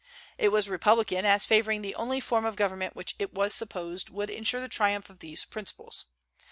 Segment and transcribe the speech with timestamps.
[0.39, 4.31] It was republican, as favoring the only form of government which it was supposed would
[4.31, 6.05] insure the triumph of these principles.